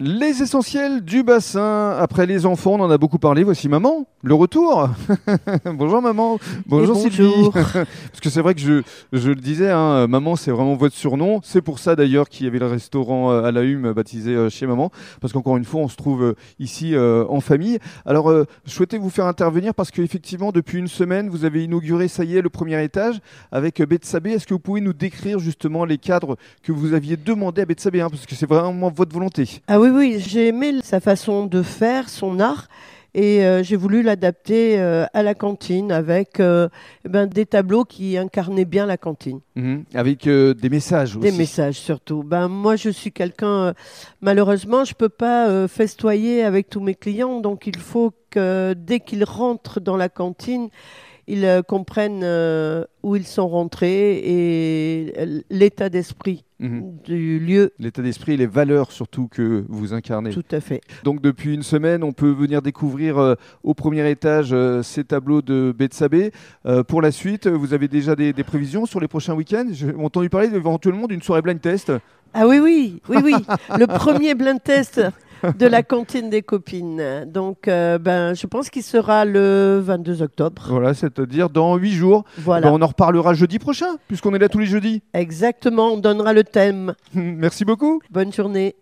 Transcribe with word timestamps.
Les 0.00 0.42
essentiels 0.42 1.00
du 1.00 1.24
bassin. 1.24 1.90
Après 1.98 2.24
les 2.24 2.46
enfants, 2.46 2.74
on 2.74 2.80
en 2.84 2.90
a 2.90 2.98
beaucoup 2.98 3.18
parlé. 3.18 3.42
Voici 3.42 3.68
maman, 3.68 4.06
le 4.22 4.32
retour. 4.32 4.88
bonjour 5.64 6.00
maman. 6.00 6.38
Bonjour, 6.68 6.96
Sylvie. 6.96 7.50
Parce 7.52 8.20
que 8.22 8.30
c'est 8.30 8.40
vrai 8.40 8.54
que 8.54 8.60
je, 8.60 8.82
je 9.12 9.30
le 9.30 9.34
disais, 9.34 9.72
hein, 9.72 10.06
maman, 10.06 10.36
c'est 10.36 10.52
vraiment 10.52 10.76
votre 10.76 10.94
surnom. 10.94 11.40
C'est 11.42 11.62
pour 11.62 11.80
ça 11.80 11.96
d'ailleurs 11.96 12.28
qu'il 12.28 12.46
y 12.46 12.48
avait 12.48 12.60
le 12.60 12.68
restaurant 12.68 13.32
euh, 13.32 13.42
à 13.42 13.50
la 13.50 13.64
Hume 13.64 13.92
baptisé 13.92 14.36
euh, 14.36 14.48
chez 14.48 14.68
maman. 14.68 14.92
Parce 15.20 15.32
qu'encore 15.32 15.56
une 15.56 15.64
fois, 15.64 15.80
on 15.80 15.88
se 15.88 15.96
trouve 15.96 16.22
euh, 16.22 16.34
ici 16.60 16.94
euh, 16.94 17.24
en 17.28 17.40
famille. 17.40 17.80
Alors, 18.06 18.30
euh, 18.30 18.44
je 18.66 18.70
souhaitais 18.70 18.98
vous 18.98 19.10
faire 19.10 19.26
intervenir 19.26 19.74
parce 19.74 19.90
qu'effectivement, 19.90 20.52
depuis 20.52 20.78
une 20.78 20.86
semaine, 20.86 21.28
vous 21.28 21.44
avez 21.44 21.64
inauguré, 21.64 22.06
ça 22.06 22.22
y 22.22 22.36
est, 22.36 22.40
le 22.40 22.50
premier 22.50 22.80
étage 22.84 23.18
avec 23.50 23.80
euh, 23.80 23.86
Betsabé. 23.86 24.30
Est-ce 24.30 24.46
que 24.46 24.54
vous 24.54 24.60
pouvez 24.60 24.80
nous 24.80 24.92
décrire 24.92 25.40
justement 25.40 25.84
les 25.84 25.98
cadres 25.98 26.36
que 26.62 26.70
vous 26.70 26.94
aviez 26.94 27.16
demandé 27.16 27.62
à 27.62 27.64
Betsabé 27.64 28.00
hein, 28.00 28.10
Parce 28.10 28.26
que 28.26 28.36
c'est 28.36 28.48
vraiment 28.48 28.92
votre 28.92 29.12
volonté. 29.12 29.60
Ah 29.66 29.80
oui, 29.80 29.87
oui, 29.90 30.22
j'ai 30.24 30.48
aimé 30.48 30.74
sa 30.82 31.00
façon 31.00 31.46
de 31.46 31.62
faire, 31.62 32.08
son 32.08 32.40
art, 32.40 32.68
et 33.14 33.44
euh, 33.44 33.62
j'ai 33.62 33.76
voulu 33.76 34.02
l'adapter 34.02 34.78
euh, 34.78 35.06
à 35.14 35.22
la 35.22 35.34
cantine 35.34 35.90
avec 35.90 36.40
euh, 36.40 36.68
eh 37.04 37.08
ben, 37.08 37.26
des 37.26 37.46
tableaux 37.46 37.84
qui 37.84 38.16
incarnaient 38.16 38.64
bien 38.64 38.86
la 38.86 38.96
cantine. 38.96 39.40
Mhm. 39.56 39.84
Avec 39.94 40.28
des 40.28 40.68
messages 40.68 41.16
aussi. 41.16 41.30
Des 41.30 41.36
messages 41.36 41.76
surtout. 41.76 42.22
Ben, 42.22 42.48
moi, 42.48 42.76
je 42.76 42.90
suis 42.90 43.10
quelqu'un, 43.10 43.74
malheureusement, 44.20 44.84
je 44.84 44.94
peux 44.94 45.08
pas 45.08 45.66
festoyer 45.68 46.42
avec 46.42 46.68
tous 46.68 46.80
mes 46.80 46.94
clients, 46.94 47.40
donc 47.40 47.66
il 47.66 47.78
faut 47.78 48.12
que 48.30 48.74
dès 48.74 49.00
qu'ils 49.00 49.24
rentrent 49.24 49.80
dans 49.80 49.96
la 49.96 50.08
cantine, 50.08 50.68
ils 51.28 51.44
euh, 51.44 51.62
comprennent 51.62 52.22
euh, 52.24 52.84
où 53.02 53.14
ils 53.14 53.26
sont 53.26 53.46
rentrés 53.48 54.18
et 54.18 55.12
euh, 55.18 55.40
l'état 55.50 55.88
d'esprit 55.88 56.44
Mhm. 56.60 56.96
du 57.04 57.38
lieu. 57.38 57.70
L'état 57.78 58.02
d'esprit 58.02 58.32
et 58.32 58.36
les 58.36 58.48
valeurs 58.48 58.90
surtout 58.90 59.28
que 59.28 59.64
vous 59.68 59.94
incarnez. 59.94 60.30
Tout 60.30 60.42
à 60.50 60.58
fait. 60.60 60.80
Donc 61.04 61.22
depuis 61.22 61.54
une 61.54 61.62
semaine, 61.62 62.02
on 62.02 62.10
peut 62.12 62.32
venir 62.32 62.62
découvrir 62.62 63.16
euh, 63.18 63.34
au 63.62 63.74
premier 63.74 64.10
étage 64.10 64.48
euh, 64.52 64.82
ces 64.82 65.04
tableaux 65.04 65.40
de 65.40 65.72
Betsabé. 65.78 66.32
Pour 66.88 67.00
la 67.00 67.12
suite, 67.12 67.46
vous 67.46 67.74
avez 67.74 67.86
déjà 67.86 68.16
des, 68.16 68.32
des 68.32 68.42
prévisions 68.42 68.86
sur 68.86 68.98
les 68.98 69.06
prochains 69.06 69.34
week-ends? 69.34 69.68
J'ai 69.70 69.94
entendu 69.94 70.28
parler 70.30 70.48
éventuellement 70.52 71.06
d'une 71.06 71.22
soirée 71.22 71.42
blind 71.42 71.60
test. 71.60 71.92
Ah 72.34 72.48
oui, 72.48 72.58
oui, 72.58 73.00
oui, 73.08 73.18
oui. 73.22 73.34
Le 73.78 73.86
premier 73.86 74.34
blind 74.34 74.60
test 74.60 75.00
de 75.58 75.66
la 75.66 75.82
cantine 75.82 76.30
des 76.30 76.42
copines. 76.42 77.24
Donc, 77.26 77.68
euh, 77.68 77.98
ben, 77.98 78.34
je 78.34 78.46
pense 78.46 78.70
qu'il 78.70 78.82
sera 78.82 79.24
le 79.24 79.80
22 79.82 80.22
octobre. 80.22 80.62
Voilà, 80.68 80.94
c'est-à-dire 80.94 81.50
dans 81.50 81.76
huit 81.76 81.92
jours. 81.92 82.24
Voilà. 82.38 82.68
Ben, 82.68 82.74
on 82.74 82.82
en 82.82 82.86
reparlera 82.86 83.34
jeudi 83.34 83.58
prochain, 83.58 83.96
puisqu'on 84.08 84.34
est 84.34 84.38
là 84.38 84.48
tous 84.48 84.58
les 84.58 84.66
jeudis. 84.66 85.02
Exactement, 85.14 85.92
on 85.92 85.98
donnera 85.98 86.32
le 86.32 86.44
thème. 86.44 86.94
Merci 87.14 87.64
beaucoup. 87.64 88.00
Bonne 88.10 88.32
journée. 88.32 88.74